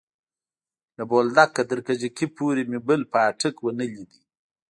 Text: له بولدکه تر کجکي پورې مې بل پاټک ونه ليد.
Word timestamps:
له 0.97 1.03
بولدکه 1.11 1.61
تر 1.69 1.79
کجکي 1.87 2.27
پورې 2.37 2.63
مې 2.69 2.79
بل 2.87 3.01
پاټک 3.13 3.55
ونه 3.61 3.85
ليد. 3.93 4.11